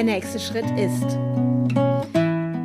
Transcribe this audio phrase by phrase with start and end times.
[0.00, 1.18] Der nächste Schritt ist,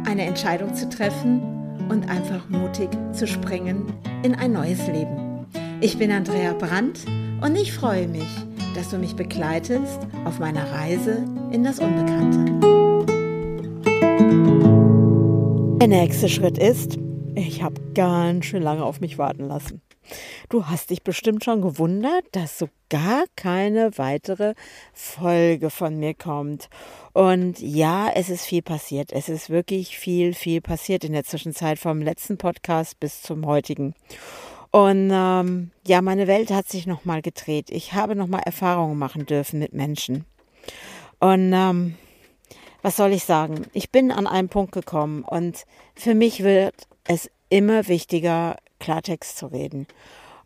[0.09, 1.41] eine Entscheidung zu treffen
[1.89, 3.91] und einfach mutig zu springen
[4.23, 5.45] in ein neues Leben.
[5.81, 7.01] Ich bin Andrea Brandt
[7.41, 8.29] und ich freue mich,
[8.73, 12.37] dass du mich begleitest auf meiner Reise in das Unbekannte.
[15.81, 16.97] Der nächste Schritt ist,
[17.35, 19.81] ich habe ganz schön lange auf mich warten lassen.
[20.49, 24.53] Du hast dich bestimmt schon gewundert, dass so gar keine weitere
[24.93, 26.69] Folge von mir kommt.
[27.13, 29.11] Und ja, es ist viel passiert.
[29.11, 33.95] Es ist wirklich viel, viel passiert in der Zwischenzeit vom letzten Podcast bis zum heutigen.
[34.71, 37.71] Und ähm, ja, meine Welt hat sich nochmal gedreht.
[37.71, 40.25] Ich habe nochmal Erfahrungen machen dürfen mit Menschen.
[41.19, 41.95] Und ähm,
[42.81, 43.65] was soll ich sagen?
[43.73, 45.65] Ich bin an einen Punkt gekommen und
[45.95, 49.87] für mich wird es immer wichtiger, Klartext zu reden.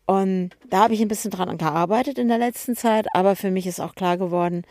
[0.10, 3.68] Und da habe ich ein bisschen dran gearbeitet in der letzten Zeit, aber für mich
[3.68, 4.64] ist auch klar geworden,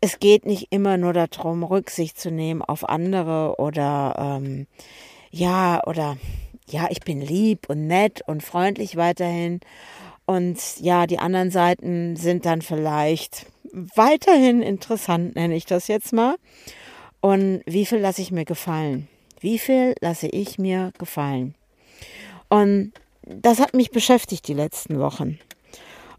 [0.00, 4.66] es geht nicht immer nur darum, Rücksicht zu nehmen auf andere oder ähm,
[5.30, 6.16] ja, oder
[6.66, 9.60] ja, ich bin lieb und nett und freundlich weiterhin.
[10.24, 13.52] Und ja, die anderen Seiten sind dann vielleicht
[13.94, 16.36] weiterhin interessant, nenne ich das jetzt mal.
[17.20, 19.08] Und wie viel lasse ich mir gefallen?
[19.40, 21.54] Wie viel lasse ich mir gefallen?
[22.48, 22.94] Und
[23.40, 25.38] das hat mich beschäftigt die letzten Wochen.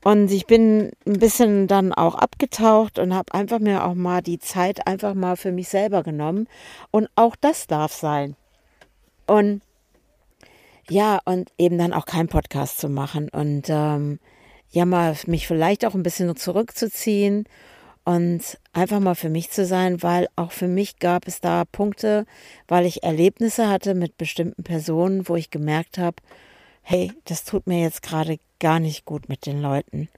[0.04, 4.40] Und ich bin ein bisschen dann auch abgetaucht und habe einfach mir auch mal die
[4.40, 6.48] Zeit einfach mal für mich selber genommen.
[6.90, 8.36] Und auch das darf sein.
[9.28, 9.62] Und
[10.90, 14.20] ja, und eben dann auch keinen Podcast zu machen und ähm,
[14.72, 17.46] ja, mal mich vielleicht auch ein bisschen zurückzuziehen
[18.04, 22.26] und einfach mal für mich zu sein, weil auch für mich gab es da Punkte,
[22.68, 26.18] weil ich Erlebnisse hatte mit bestimmten Personen, wo ich gemerkt habe,
[26.82, 30.10] hey, das tut mir jetzt gerade gar nicht gut mit den Leuten.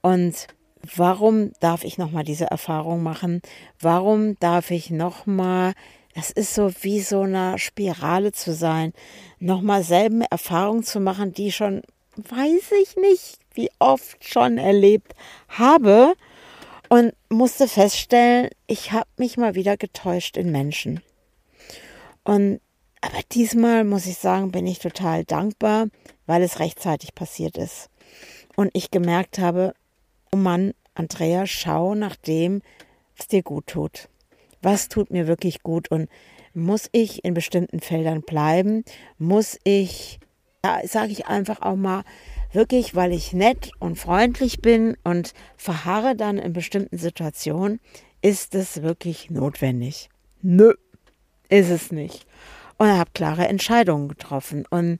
[0.00, 0.48] Und
[0.96, 3.42] warum darf ich nochmal diese Erfahrung machen?
[3.80, 5.74] Warum darf ich nochmal,
[6.14, 8.92] das ist so wie so eine Spirale zu sein,
[9.38, 11.82] nochmal selben Erfahrungen zu machen, die schon,
[12.16, 15.14] weiß ich nicht, wie oft schon erlebt
[15.48, 16.14] habe
[16.88, 21.00] und musste feststellen, ich habe mich mal wieder getäuscht in Menschen.
[22.24, 22.60] Und
[23.02, 25.88] aber diesmal muss ich sagen, bin ich total dankbar,
[26.26, 27.90] weil es rechtzeitig passiert ist.
[28.56, 29.74] Und ich gemerkt habe,
[30.32, 32.62] oh Mann, Andrea, schau nach dem,
[33.16, 34.08] was dir gut tut.
[34.62, 36.08] Was tut mir wirklich gut und
[36.54, 38.84] muss ich in bestimmten Feldern bleiben?
[39.18, 40.20] Muss ich,
[40.64, 42.04] ja, sage ich einfach auch mal,
[42.52, 47.80] wirklich, weil ich nett und freundlich bin und verharre dann in bestimmten Situationen,
[48.20, 50.08] ist es wirklich notwendig.
[50.42, 50.74] Nö,
[51.48, 52.26] ist es nicht.
[52.82, 54.64] Und habe klare Entscheidungen getroffen.
[54.68, 54.98] Und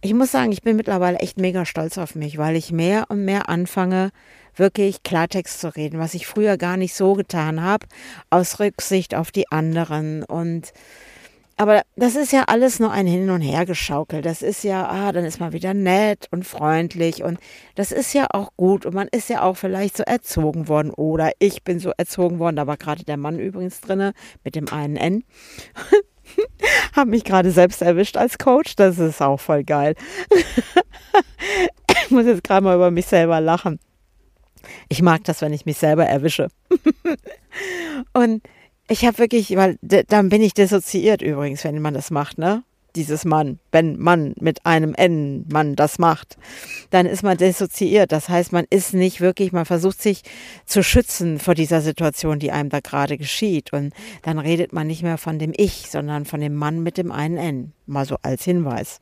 [0.00, 3.24] ich muss sagen, ich bin mittlerweile echt mega stolz auf mich, weil ich mehr und
[3.24, 4.10] mehr anfange,
[4.56, 7.86] wirklich Klartext zu reden, was ich früher gar nicht so getan habe,
[8.28, 10.72] aus Rücksicht auf die anderen und
[11.56, 14.26] aber das ist ja alles nur ein Hin und Her geschaukelt.
[14.26, 17.38] Das ist ja, ah, dann ist man wieder nett und freundlich und
[17.76, 21.30] das ist ja auch gut und man ist ja auch vielleicht so erzogen worden oder
[21.38, 24.12] ich bin so erzogen worden, da war gerade der Mann übrigens drinne
[24.42, 25.24] mit dem einen N.
[26.94, 29.94] Hab mich gerade selbst erwischt als Coach, das ist auch voll geil.
[32.04, 33.78] ich muss jetzt gerade mal über mich selber lachen.
[34.88, 36.48] Ich mag das, wenn ich mich selber erwische.
[38.12, 38.42] und
[38.88, 42.62] ich habe wirklich, weil dann bin ich dissoziiert übrigens, wenn man das macht, ne?
[42.96, 46.36] Dieses Mann, wenn man mit einem N, man das macht,
[46.90, 48.10] dann ist man dissoziiert.
[48.10, 50.22] Das heißt, man ist nicht wirklich, man versucht sich
[50.64, 53.72] zu schützen vor dieser Situation, die einem da gerade geschieht.
[53.72, 53.92] Und
[54.22, 57.36] dann redet man nicht mehr von dem Ich, sondern von dem Mann mit dem einen
[57.36, 57.72] N.
[57.86, 58.98] Mal so als Hinweis.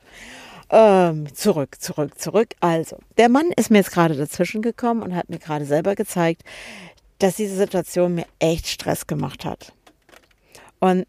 [0.69, 2.49] Ähm, zurück, zurück, zurück.
[2.59, 6.43] Also, der Mann ist mir jetzt gerade dazwischen gekommen und hat mir gerade selber gezeigt,
[7.19, 9.73] dass diese Situation mir echt Stress gemacht hat.
[10.79, 11.05] Und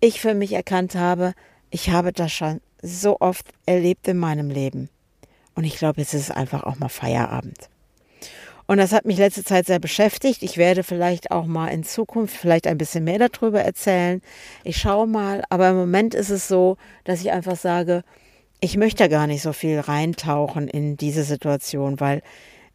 [0.00, 1.34] ich für mich erkannt habe,
[1.70, 4.88] ich habe das schon so oft erlebt in meinem Leben.
[5.54, 7.68] Und ich glaube, jetzt ist es einfach auch mal Feierabend.
[8.66, 10.44] Und das hat mich letzte Zeit sehr beschäftigt.
[10.44, 14.22] Ich werde vielleicht auch mal in Zukunft vielleicht ein bisschen mehr darüber erzählen.
[14.62, 15.42] Ich schaue mal.
[15.50, 18.04] Aber im Moment ist es so, dass ich einfach sage,
[18.60, 22.22] ich möchte gar nicht so viel reintauchen in diese Situation, weil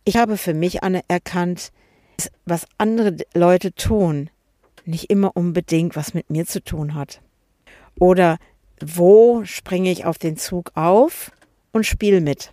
[0.03, 1.71] ich habe für mich erkannt,
[2.45, 4.29] was andere Leute tun,
[4.83, 7.21] nicht immer unbedingt was mit mir zu tun hat.
[7.99, 8.37] Oder
[8.81, 11.31] wo springe ich auf den Zug auf
[11.71, 12.51] und spiele mit?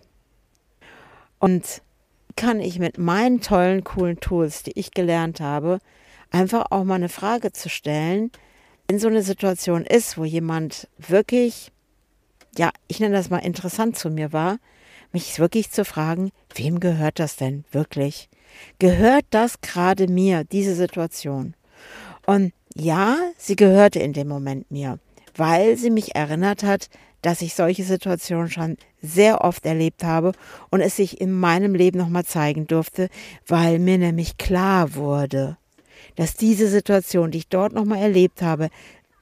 [1.39, 1.81] Und
[2.35, 5.79] kann ich mit meinen tollen, coolen Tools, die ich gelernt habe,
[6.31, 8.31] einfach auch mal eine Frage zu stellen,
[8.87, 11.71] wenn so eine Situation ist, wo jemand wirklich,
[12.57, 14.57] ja, ich nenne das mal interessant zu mir war,
[15.11, 18.29] mich wirklich zu fragen, wem gehört das denn wirklich?
[18.79, 21.55] Gehört das gerade mir, diese Situation?
[22.25, 24.99] Und ja, sie gehörte in dem Moment mir,
[25.35, 26.89] weil sie mich erinnert hat,
[27.21, 30.33] dass ich solche Situationen schon sehr oft erlebt habe
[30.69, 33.09] und es sich in meinem Leben nochmal zeigen durfte,
[33.47, 35.57] weil mir nämlich klar wurde,
[36.15, 38.69] dass diese Situation, die ich dort nochmal erlebt habe,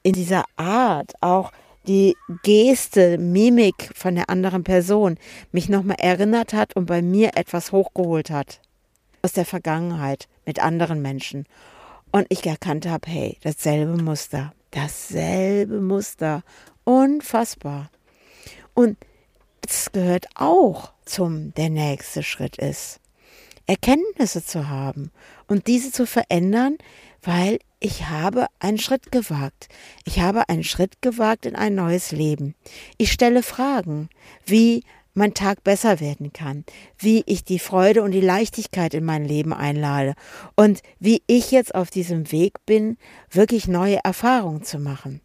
[0.03, 1.51] in dieser Art auch
[1.87, 5.17] die Geste, Mimik von der anderen Person
[5.51, 8.61] mich nochmal erinnert hat und bei mir etwas hochgeholt hat
[9.23, 11.45] aus der Vergangenheit mit anderen Menschen.
[12.11, 16.43] Und ich erkannt habe, hey, dasselbe Muster, dasselbe Muster,
[16.83, 17.89] unfassbar.
[18.73, 18.97] Und
[19.67, 22.99] es gehört auch zum, der nächste Schritt ist,
[23.67, 25.11] Erkenntnisse zu haben
[25.47, 26.77] und diese zu verändern,
[27.21, 29.69] weil ich habe einen Schritt gewagt.
[30.05, 32.55] Ich habe einen Schritt gewagt in ein neues Leben.
[32.97, 34.09] Ich stelle Fragen,
[34.45, 36.63] wie mein Tag besser werden kann,
[36.97, 40.13] wie ich die Freude und die Leichtigkeit in mein Leben einlade
[40.55, 42.97] und wie ich jetzt auf diesem Weg bin,
[43.29, 45.21] wirklich neue Erfahrungen zu machen.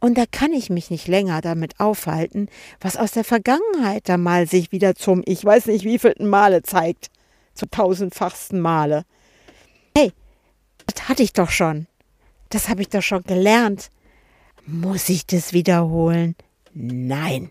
[0.00, 2.48] Und da kann ich mich nicht länger damit aufhalten,
[2.80, 7.10] was aus der Vergangenheit da mal sich wieder zum, ich weiß nicht wievielten Male zeigt,
[7.54, 9.04] zu tausendfachsten Male.
[9.94, 10.12] Hey,
[10.86, 11.86] das hatte ich doch schon.
[12.48, 13.90] Das habe ich doch schon gelernt.
[14.66, 16.34] Muss ich das wiederholen?
[16.72, 17.50] Nein.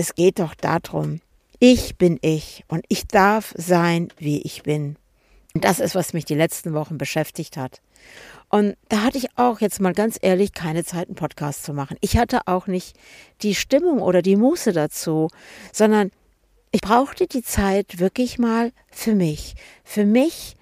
[0.00, 1.20] Es geht doch darum,
[1.58, 4.94] ich bin ich und ich darf sein, wie ich bin.
[5.54, 7.82] Und das ist, was mich die letzten Wochen beschäftigt hat.
[8.48, 11.96] Und da hatte ich auch jetzt mal ganz ehrlich keine Zeit, einen Podcast zu machen.
[12.00, 12.96] Ich hatte auch nicht
[13.42, 15.30] die Stimmung oder die Muße dazu,
[15.72, 16.12] sondern
[16.70, 19.56] ich brauchte die Zeit wirklich mal für mich.
[19.82, 20.54] Für mich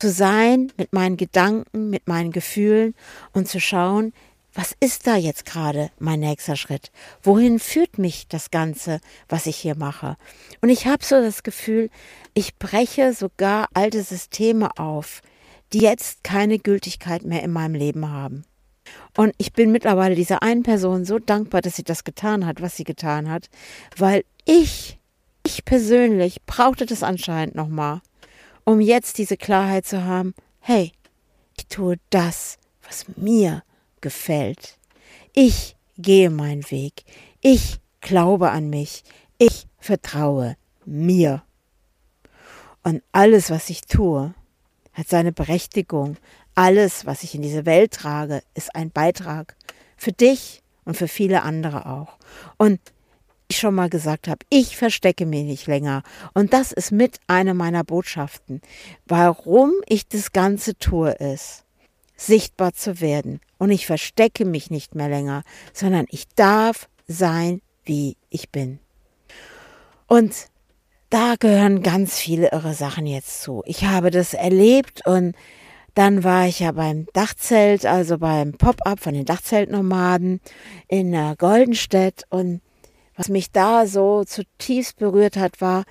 [0.00, 2.94] zu sein mit meinen Gedanken, mit meinen Gefühlen
[3.32, 4.12] und zu schauen,
[4.54, 6.90] was ist da jetzt gerade mein nächster Schritt?
[7.22, 10.16] Wohin führt mich das Ganze, was ich hier mache?
[10.60, 11.90] Und ich habe so das Gefühl,
[12.34, 15.22] ich breche sogar alte Systeme auf,
[15.72, 18.44] die jetzt keine Gültigkeit mehr in meinem Leben haben.
[19.16, 22.76] Und ich bin mittlerweile dieser einen Person so dankbar, dass sie das getan hat, was
[22.76, 23.48] sie getan hat,
[23.96, 24.98] weil ich,
[25.46, 28.02] ich persönlich brauchte das anscheinend nochmal
[28.64, 30.92] um jetzt diese Klarheit zu haben, hey,
[31.56, 33.62] ich tue das, was mir
[34.02, 34.76] gefällt.
[35.32, 37.04] Ich gehe meinen Weg.
[37.40, 39.04] Ich glaube an mich.
[39.38, 41.42] Ich vertraue mir.
[42.82, 44.34] Und alles, was ich tue,
[44.92, 46.16] hat seine Berechtigung.
[46.54, 49.56] Alles, was ich in diese Welt trage, ist ein Beitrag
[49.96, 52.18] für dich und für viele andere auch.
[52.58, 52.80] Und
[53.48, 56.02] ich schon mal gesagt habe, ich verstecke mich nicht länger.
[56.34, 58.62] Und das ist mit einer meiner Botschaften.
[59.06, 61.64] Warum ich das Ganze tue, ist,
[62.16, 63.40] sichtbar zu werden.
[63.58, 65.42] Und ich verstecke mich nicht mehr länger,
[65.72, 68.78] sondern ich darf sein, wie ich bin.
[70.06, 70.32] Und
[71.10, 73.62] da gehören ganz viele irre Sachen jetzt zu.
[73.66, 75.34] Ich habe das erlebt und
[75.94, 80.40] dann war ich ja beim Dachzelt, also beim Pop-up von den Dachzeltnomaden
[80.88, 82.62] in Goldenstedt und
[83.14, 85.84] was mich da so zutiefst berührt hat, war,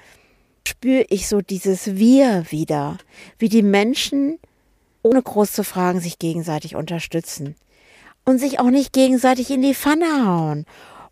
[0.67, 2.97] spüre ich so dieses Wir wieder,
[3.38, 4.39] wie die Menschen
[5.03, 7.56] ohne groß zu fragen sich gegenseitig unterstützen
[8.25, 10.65] und sich auch nicht gegenseitig in die Pfanne hauen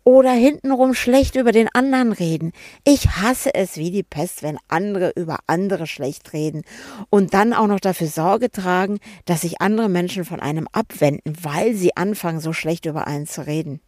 [0.04, 2.52] oder hintenrum schlecht über den anderen reden.
[2.84, 6.62] Ich hasse es wie die Pest, wenn andere über andere schlecht reden
[7.10, 11.74] und dann auch noch dafür Sorge tragen, dass sich andere Menschen von einem abwenden, weil
[11.74, 13.80] sie anfangen, so schlecht über einen zu reden.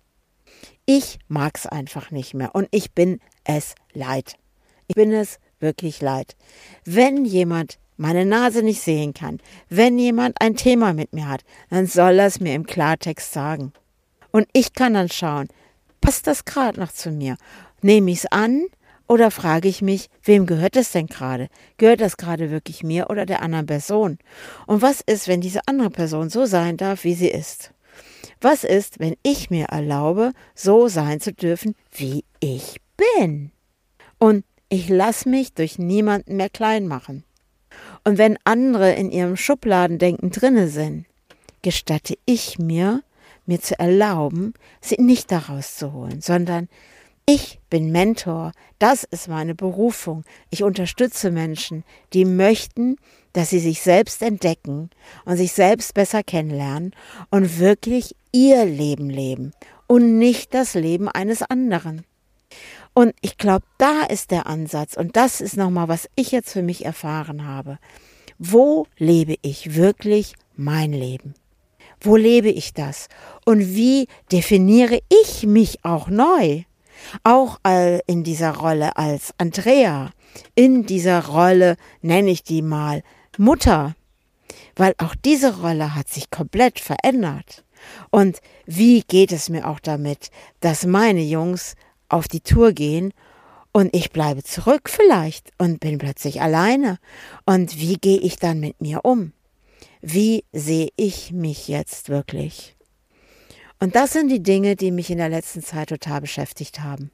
[0.85, 4.35] Ich mag es einfach nicht mehr und ich bin es leid.
[4.89, 6.37] Ich bin es wirklich leid.
[6.85, 11.87] Wenn jemand meine Nase nicht sehen kann, wenn jemand ein Thema mit mir hat, dann
[11.87, 13.73] soll er es mir im Klartext sagen.
[14.31, 15.49] Und ich kann dann schauen,
[16.01, 17.37] passt das gerade noch zu mir?
[17.83, 18.67] Nehme ich es an
[19.07, 21.49] oder frage ich mich, wem gehört es denn gerade?
[21.77, 24.19] Gehört das gerade wirklich mir oder der anderen Person?
[24.67, 27.73] Und was ist, wenn diese andere Person so sein darf, wie sie ist?
[28.41, 33.53] Was ist, wenn ich mir erlaube, so sein zu dürfen, wie ich bin?
[34.19, 37.25] Und ich lasse mich durch niemanden mehr klein machen.
[38.05, 41.07] Und wenn andere in ihrem Schubladendenken drinne sind,
[41.63, 43.03] gestatte ich mir,
[43.47, 46.69] mir zu erlauben, sie nicht daraus zu holen, sondern
[47.25, 50.25] ich bin Mentor, das ist meine Berufung.
[50.51, 52.97] Ich unterstütze Menschen, die möchten,
[53.33, 54.91] dass sie sich selbst entdecken
[55.25, 56.95] und sich selbst besser kennenlernen
[57.31, 59.53] und wirklich ihr Leben leben
[59.87, 62.05] und nicht das Leben eines anderen.
[62.95, 66.63] Und ich glaube, da ist der Ansatz und das ist nochmal, was ich jetzt für
[66.63, 67.79] mich erfahren habe.
[68.39, 71.35] Wo lebe ich wirklich mein Leben?
[72.01, 73.09] Wo lebe ich das?
[73.47, 76.63] Und wie definiere ich mich auch neu?
[77.25, 77.59] Auch
[78.07, 80.11] in dieser Rolle als Andrea,
[80.55, 83.03] in dieser Rolle nenne ich die mal
[83.39, 83.95] Mutter.
[84.77, 87.65] weil auch diese Rolle hat sich komplett verändert.
[88.11, 90.31] Und wie geht es mir auch damit,
[90.61, 91.75] dass meine Jungs
[92.13, 93.13] auf die Tour gehen
[93.73, 96.99] und ich bleibe zurück vielleicht und bin plötzlich alleine.
[97.47, 99.33] Und wie gehe ich dann mit mir um?
[100.03, 102.77] Wie sehe ich mich jetzt wirklich?
[103.81, 107.11] Und das sind die Dinge, die mich in der letzten Zeit total beschäftigt haben.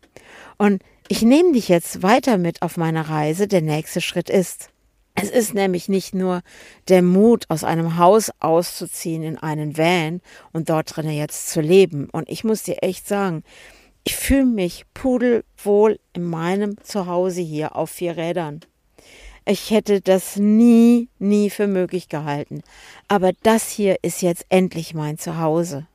[0.59, 3.49] Und ich nehme dich jetzt weiter mit auf meine Reise.
[3.49, 4.69] Der nächste Schritt ist,
[5.14, 6.43] es ist nämlich nicht nur
[6.88, 10.21] der Mut, aus einem Haus auszuziehen in einen Van
[10.52, 12.11] und dort drinnen jetzt zu leben.
[12.11, 13.45] Und ich muss dir echt sagen,
[14.08, 18.60] ich fühle mich pudelwohl in meinem Zuhause hier auf vier Rädern.
[19.44, 22.62] Ich hätte das nie, nie für möglich gehalten.
[23.06, 25.86] Aber das hier ist jetzt endlich mein Zuhause.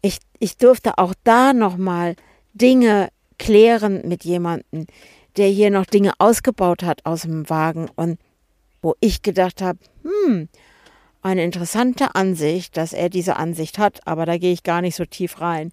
[0.00, 2.16] Ich, ich durfte auch da nochmal
[2.54, 4.86] Dinge klären mit jemandem,
[5.36, 8.18] der hier noch Dinge ausgebaut hat aus dem Wagen und
[8.80, 10.48] wo ich gedacht habe, hm,
[11.20, 15.04] eine interessante Ansicht, dass er diese Ansicht hat, aber da gehe ich gar nicht so
[15.04, 15.70] tief rein.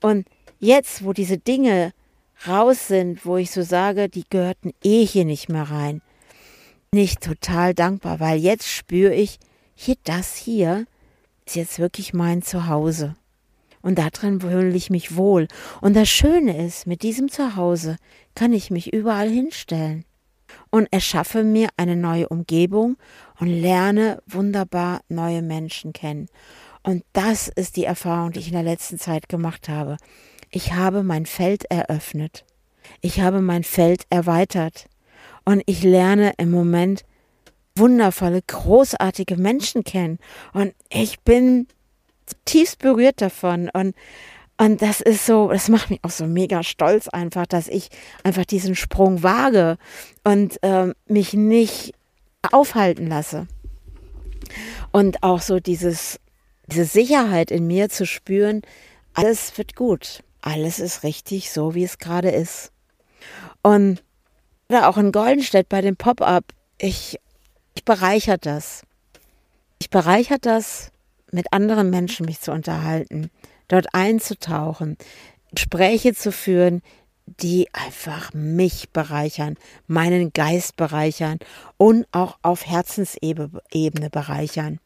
[0.00, 0.26] Und
[0.60, 1.92] jetzt, wo diese Dinge
[2.46, 6.00] raus sind, wo ich so sage, die gehörten eh hier nicht mehr rein,
[6.90, 9.38] bin ich total dankbar, weil jetzt spüre ich,
[9.74, 10.86] hier das hier
[11.46, 13.16] ist jetzt wirklich mein Zuhause.
[13.82, 15.48] Und darin fühle ich mich wohl.
[15.80, 17.96] Und das Schöne ist, mit diesem Zuhause
[18.34, 20.04] kann ich mich überall hinstellen
[20.70, 22.96] und erschaffe mir eine neue Umgebung
[23.38, 26.28] und lerne wunderbar neue Menschen kennen.
[26.82, 29.96] Und das ist die Erfahrung, die ich in der letzten Zeit gemacht habe.
[30.50, 32.44] Ich habe mein Feld eröffnet.
[33.00, 34.86] Ich habe mein Feld erweitert.
[35.44, 37.04] Und ich lerne im Moment
[37.76, 40.18] wundervolle, großartige Menschen kennen.
[40.52, 41.66] Und ich bin
[42.44, 43.70] tiefst berührt davon.
[43.72, 43.94] Und
[44.60, 47.88] und das ist so, das macht mich auch so mega stolz einfach, dass ich
[48.24, 49.78] einfach diesen Sprung wage
[50.22, 51.94] und ähm, mich nicht
[52.52, 53.46] aufhalten lasse.
[54.92, 56.20] Und auch so dieses,
[56.66, 58.60] diese Sicherheit in mir zu spüren,
[59.14, 62.72] alles wird gut, alles ist richtig so, wie es gerade ist.
[63.62, 64.02] Und
[64.70, 66.44] auch in Goldenstedt bei dem Pop-up,
[66.78, 67.18] ich,
[67.74, 68.82] ich bereichert das.
[69.78, 70.90] Ich bereichert das,
[71.32, 73.30] mit anderen Menschen mich zu unterhalten
[73.70, 74.96] dort einzutauchen,
[75.52, 76.82] Gespräche zu führen,
[77.26, 79.56] die einfach mich bereichern,
[79.86, 81.38] meinen Geist bereichern
[81.76, 84.80] und auch auf Herzensebene bereichern.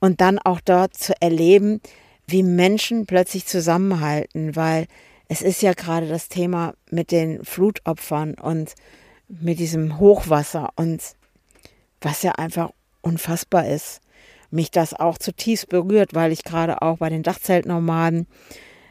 [0.00, 1.80] Und dann auch dort zu erleben,
[2.26, 4.86] wie Menschen plötzlich zusammenhalten, weil
[5.28, 8.74] es ist ja gerade das Thema mit den Flutopfern und
[9.28, 11.02] mit diesem Hochwasser und
[12.00, 14.00] was ja einfach unfassbar ist.
[14.50, 18.26] Mich das auch zutiefst berührt, weil ich gerade auch bei den Dachzeltnomaden,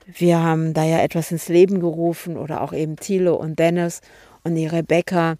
[0.05, 4.01] wir haben da ja etwas ins Leben gerufen oder auch eben Thilo und Dennis
[4.43, 5.35] und die Rebecca,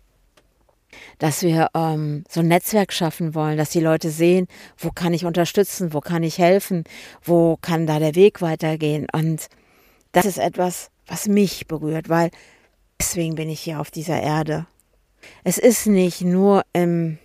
[1.19, 4.47] dass wir ähm, so ein Netzwerk schaffen wollen, dass die Leute sehen,
[4.77, 6.83] wo kann ich unterstützen, wo kann ich helfen,
[7.23, 9.07] wo kann da der Weg weitergehen.
[9.11, 9.47] Und
[10.11, 12.31] das ist etwas, was mich berührt, weil
[12.99, 14.65] deswegen bin ich hier auf dieser Erde.
[15.43, 17.17] Es ist nicht nur im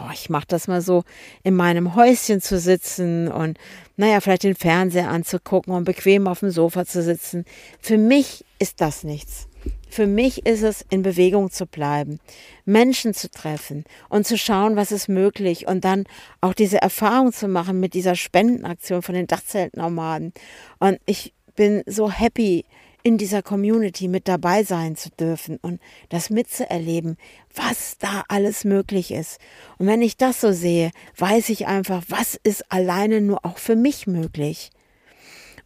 [0.00, 1.04] oh, ich mache das mal so,
[1.42, 3.58] in meinem Häuschen zu sitzen und
[3.96, 7.44] naja, vielleicht den Fernseher anzugucken und bequem auf dem Sofa zu sitzen.
[7.80, 9.48] Für mich ist das nichts.
[9.92, 12.18] Für mich ist es, in Bewegung zu bleiben,
[12.64, 16.04] Menschen zu treffen und zu schauen, was ist möglich und dann
[16.40, 20.32] auch diese Erfahrung zu machen mit dieser Spendenaktion von den Dachzeltnomaden.
[20.78, 22.64] Und ich bin so happy,
[23.02, 27.18] in dieser Community mit dabei sein zu dürfen und das mitzuerleben,
[27.54, 29.40] was da alles möglich ist.
[29.76, 33.76] Und wenn ich das so sehe, weiß ich einfach, was ist alleine nur auch für
[33.76, 34.70] mich möglich.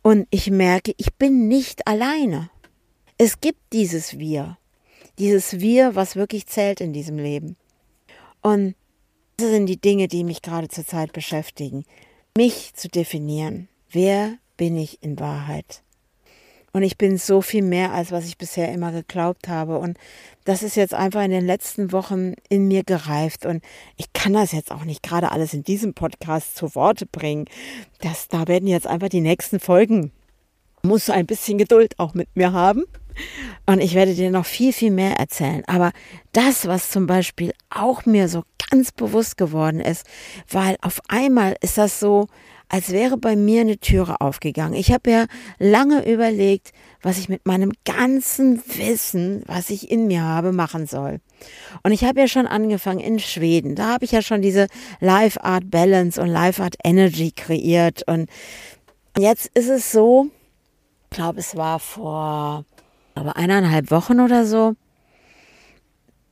[0.02, 2.50] Und ich merke, ich bin nicht alleine.
[3.18, 4.58] Es gibt dieses Wir,
[5.18, 7.56] dieses Wir, was wirklich zählt in diesem Leben.
[8.42, 8.75] Und
[9.38, 11.87] das sind die Dinge, die mich gerade zur Zeit beschäftigen.
[12.37, 13.68] Mich zu definieren.
[13.90, 15.82] Wer bin ich in Wahrheit?
[16.75, 19.78] Und ich bin so viel mehr, als was ich bisher immer geglaubt habe.
[19.78, 19.96] Und
[20.44, 23.46] das ist jetzt einfach in den letzten Wochen in mir gereift.
[23.46, 23.64] Und
[23.96, 27.46] ich kann das jetzt auch nicht gerade alles in diesem Podcast zu Worte bringen.
[28.02, 30.12] Das, da werden jetzt einfach die nächsten Folgen.
[30.82, 32.85] Muss ein bisschen Geduld auch mit mir haben.
[33.66, 35.62] Und ich werde dir noch viel, viel mehr erzählen.
[35.66, 35.92] Aber
[36.32, 40.06] das, was zum Beispiel auch mir so ganz bewusst geworden ist,
[40.50, 42.28] weil auf einmal ist das so,
[42.68, 44.75] als wäre bei mir eine Türe aufgegangen.
[44.75, 45.26] Ich habe ja
[45.58, 51.20] lange überlegt, was ich mit meinem ganzen Wissen, was ich in mir habe, machen soll.
[51.85, 53.76] Und ich habe ja schon angefangen in Schweden.
[53.76, 54.66] Da habe ich ja schon diese
[55.00, 58.02] Life Art Balance und Life Art Energy kreiert.
[58.08, 58.28] Und
[59.16, 60.26] jetzt ist es so,
[61.11, 62.64] ich glaube, es war vor
[63.16, 64.75] aber eineinhalb Wochen oder so,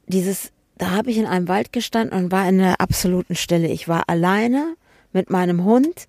[0.06, 3.68] dieses, da habe ich in einem Wald gestanden und war in der absoluten Stille.
[3.68, 4.76] Ich war alleine
[5.12, 6.06] mit meinem Hund.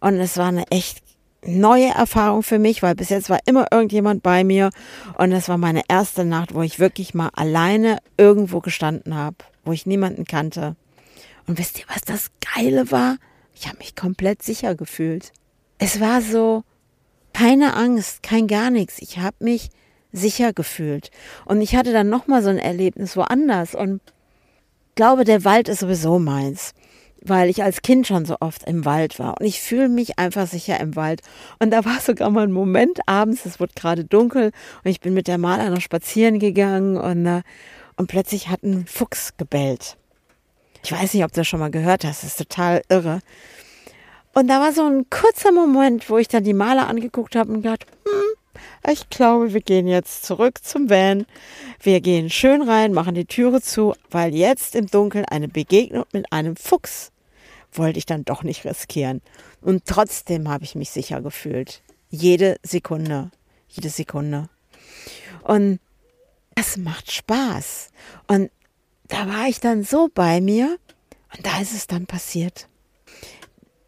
[0.00, 1.02] Und es war eine echt
[1.44, 4.70] neue Erfahrung für mich, weil bis jetzt war immer irgendjemand bei mir.
[5.18, 9.72] Und das war meine erste Nacht, wo ich wirklich mal alleine irgendwo gestanden habe, wo
[9.72, 10.76] ich niemanden kannte.
[11.46, 13.16] Und wisst ihr, was das Geile war?
[13.54, 15.32] Ich habe mich komplett sicher gefühlt.
[15.78, 16.62] Es war so
[17.32, 19.00] keine Angst, kein gar nichts.
[19.00, 19.70] Ich habe mich
[20.12, 21.10] sicher gefühlt.
[21.44, 24.00] Und ich hatte dann nochmal so ein Erlebnis woanders und
[24.94, 26.74] glaube, der Wald ist sowieso meins,
[27.22, 29.40] weil ich als Kind schon so oft im Wald war.
[29.40, 31.22] Und ich fühle mich einfach sicher im Wald.
[31.58, 34.52] Und da war sogar mal ein Moment abends, es wurde gerade dunkel
[34.84, 37.42] und ich bin mit der Maler noch spazieren gegangen und, äh,
[37.96, 39.96] und plötzlich hat ein Fuchs gebellt.
[40.84, 43.20] Ich weiß nicht, ob du das schon mal gehört hast, das ist total irre.
[44.34, 47.62] Und da war so ein kurzer Moment, wo ich dann die Maler angeguckt habe und
[47.62, 48.31] gedacht, hm,
[48.88, 51.26] ich glaube, wir gehen jetzt zurück zum Van.
[51.80, 56.32] Wir gehen schön rein, machen die Türe zu, weil jetzt im Dunkeln eine Begegnung mit
[56.32, 57.10] einem Fuchs
[57.74, 59.22] wollte ich dann doch nicht riskieren.
[59.62, 61.82] Und trotzdem habe ich mich sicher gefühlt.
[62.10, 63.30] Jede Sekunde.
[63.68, 64.48] Jede Sekunde.
[65.42, 65.80] Und
[66.54, 67.88] das macht Spaß.
[68.26, 68.50] Und
[69.08, 70.76] da war ich dann so bei mir
[71.34, 72.68] und da ist es dann passiert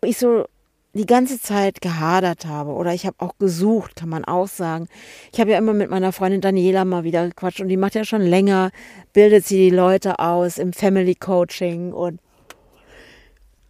[0.05, 0.47] ich so
[0.95, 4.89] die ganze Zeit gehadert habe oder ich habe auch gesucht, kann man auch sagen.
[5.33, 8.05] Ich habe ja immer mit meiner Freundin Daniela mal wieder gequatscht und die macht ja
[8.05, 8.71] schon länger,
[9.13, 12.21] bildet sie die Leute aus im Family Coaching und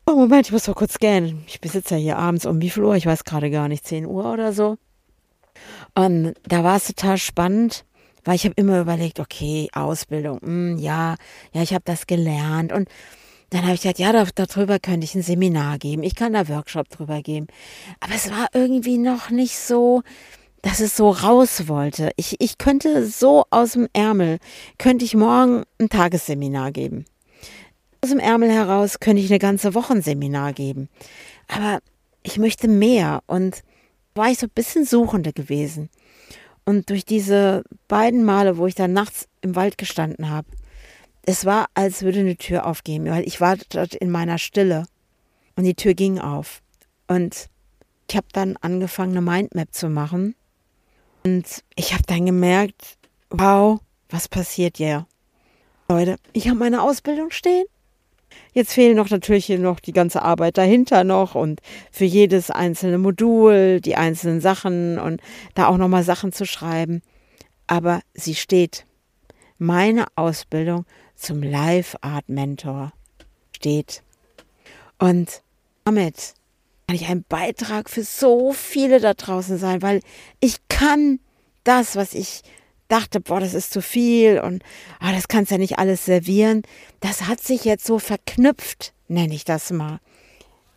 [0.06, 1.44] Oh Moment, ich muss doch kurz scannen.
[1.46, 2.94] Ich besitze ja hier abends um wie viel Uhr?
[2.94, 4.76] Ich weiß gerade gar nicht, 10 Uhr oder so.
[5.94, 7.86] Und da war es total spannend,
[8.22, 11.14] weil ich habe immer überlegt, okay, Ausbildung, mh, hm, ja,
[11.52, 12.86] ja, ich habe das gelernt und
[13.54, 16.02] dann habe ich gesagt, ja, darüber könnte ich ein Seminar geben.
[16.02, 17.46] Ich kann da Workshop drüber geben.
[18.00, 20.02] Aber es war irgendwie noch nicht so,
[20.62, 22.10] dass es so raus wollte.
[22.16, 24.38] Ich, ich könnte so aus dem Ärmel,
[24.78, 27.04] könnte ich morgen ein Tagesseminar geben.
[28.00, 30.88] Aus dem Ärmel heraus könnte ich eine ganze Woche ein Seminar geben.
[31.46, 31.78] Aber
[32.24, 33.62] ich möchte mehr und
[34.16, 35.90] war ich so ein bisschen Suchende gewesen.
[36.64, 40.48] Und durch diese beiden Male, wo ich dann nachts im Wald gestanden habe,
[41.26, 44.84] es war, als würde eine Tür aufgehen, weil ich war dort in meiner Stille
[45.56, 46.62] und die Tür ging auf.
[47.06, 47.48] Und
[48.08, 50.34] ich habe dann angefangen, eine Mindmap zu machen.
[51.24, 52.98] Und ich habe dann gemerkt,
[53.30, 55.06] wow, was passiert hier?
[55.88, 57.64] Leute, ich habe meine Ausbildung stehen.
[58.52, 61.60] Jetzt fehlen noch natürlich noch die ganze Arbeit dahinter noch und
[61.90, 65.20] für jedes einzelne Modul die einzelnen Sachen und
[65.54, 67.02] da auch nochmal Sachen zu schreiben.
[67.66, 68.86] Aber sie steht.
[69.58, 70.84] Meine Ausbildung
[71.24, 72.92] zum Live Art Mentor
[73.56, 74.02] steht.
[74.98, 75.42] Und
[75.84, 76.34] damit
[76.86, 80.00] kann ich ein Beitrag für so viele da draußen sein, weil
[80.40, 81.18] ich kann
[81.64, 82.42] das, was ich
[82.88, 84.62] dachte, boah, das ist zu viel und
[85.00, 86.62] oh, das kannst ja nicht alles servieren,
[87.00, 89.98] das hat sich jetzt so verknüpft, nenne ich das mal.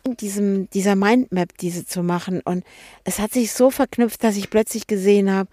[0.04, 2.40] In diesem, dieser Mindmap diese zu machen.
[2.40, 2.64] Und
[3.04, 5.50] es hat sich so verknüpft, dass ich plötzlich gesehen habe,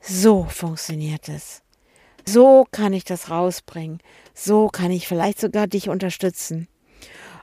[0.00, 1.63] so funktioniert es.
[2.26, 3.98] So kann ich das rausbringen.
[4.34, 6.68] So kann ich vielleicht sogar dich unterstützen.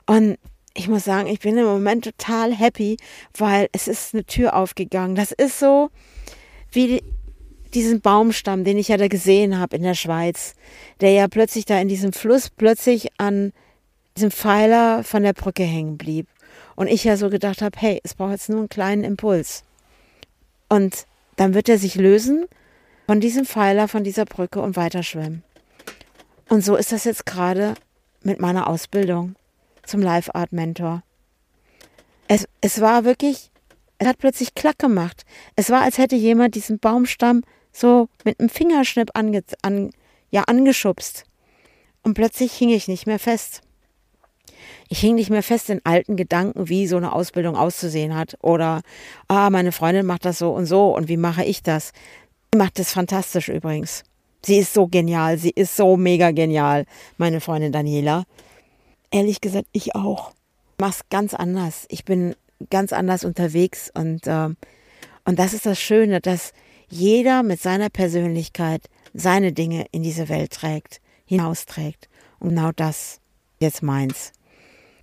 [0.06, 0.38] Und
[0.74, 2.96] ich muss sagen, ich bin im Moment total happy,
[3.36, 5.14] weil es ist eine Tür aufgegangen.
[5.14, 5.90] Das ist so
[6.70, 7.02] wie
[7.74, 10.54] diesen Baumstamm, den ich ja da gesehen habe in der Schweiz,
[11.00, 13.52] der ja plötzlich da in diesem Fluss plötzlich an
[14.16, 16.26] diesem Pfeiler von der Brücke hängen blieb.
[16.74, 19.64] Und ich ja so gedacht habe, hey, es braucht jetzt nur einen kleinen Impuls.
[20.68, 22.46] Und dann wird er sich lösen
[23.12, 25.42] von diesem Pfeiler, von dieser Brücke und weiterschwimmen.
[26.48, 27.74] Und so ist das jetzt gerade
[28.22, 29.36] mit meiner Ausbildung
[29.84, 31.02] zum Life Art Mentor.
[32.26, 33.50] Es, es war wirklich,
[33.98, 35.26] es hat plötzlich Klack gemacht.
[35.56, 39.90] Es war, als hätte jemand diesen Baumstamm so mit einem Fingerschnipp ange, an,
[40.30, 41.24] ja, angeschubst.
[42.02, 43.60] Und plötzlich hing ich nicht mehr fest.
[44.88, 48.38] Ich hing nicht mehr fest in alten Gedanken, wie so eine Ausbildung auszusehen hat.
[48.40, 48.80] Oder,
[49.28, 51.92] ah, meine Freundin macht das so und so und wie mache ich das?
[52.54, 54.04] Macht es fantastisch übrigens.
[54.44, 56.84] Sie ist so genial, sie ist so mega genial,
[57.16, 58.24] meine Freundin Daniela.
[59.10, 60.32] Ehrlich gesagt, ich auch.
[60.78, 61.86] Mach's ganz anders.
[61.88, 62.34] Ich bin
[62.70, 64.48] ganz anders unterwegs und, äh,
[65.24, 66.52] und das ist das Schöne, dass
[66.88, 68.82] jeder mit seiner Persönlichkeit
[69.14, 72.08] seine Dinge in diese Welt trägt, hinausträgt.
[72.38, 73.20] Und genau das
[73.60, 74.32] jetzt meins.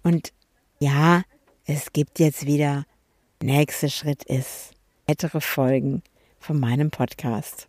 [0.03, 0.33] Und
[0.79, 1.23] ja,
[1.65, 2.85] es gibt jetzt wieder,
[3.41, 4.71] nächster Schritt ist,
[5.07, 6.03] weitere Folgen
[6.39, 7.67] von meinem Podcast.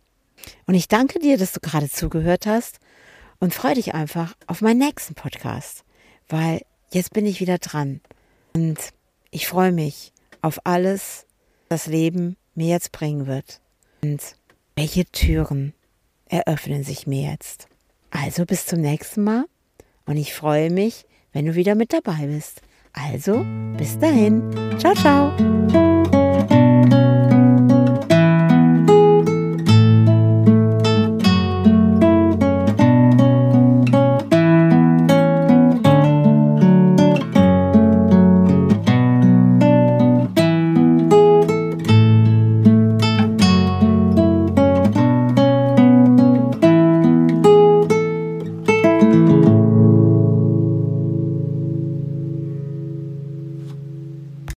[0.65, 2.79] Und ich danke dir, dass du gerade zugehört hast
[3.39, 5.83] und freue dich einfach auf meinen nächsten Podcast,
[6.29, 8.01] weil jetzt bin ich wieder dran
[8.53, 8.77] und
[9.29, 11.25] ich freue mich auf alles,
[11.69, 13.61] das Leben mir jetzt bringen wird
[14.01, 14.35] und
[14.75, 15.73] welche Türen
[16.25, 17.67] eröffnen sich mir jetzt.
[18.09, 19.45] Also bis zum nächsten Mal
[20.05, 22.61] und ich freue mich, wenn du wieder mit dabei bist.
[22.93, 23.45] Also,
[23.77, 24.51] bis dahin.
[24.77, 25.90] Ciao, ciao.